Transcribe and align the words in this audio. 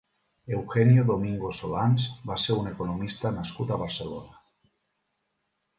Eugenio 0.59 1.03
Domingo 1.09 1.51
Solans 1.59 2.07
va 2.31 2.39
ser 2.45 2.59
un 2.63 2.73
economista 2.73 3.35
nascut 3.39 3.75
a 3.75 3.79
Barcelona. 3.87 4.45